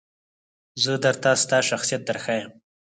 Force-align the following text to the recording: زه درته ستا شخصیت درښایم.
زه 0.83 0.91
درته 1.03 1.29
ستا 1.43 1.57
شخصیت 1.69 2.01
درښایم. 2.07 2.49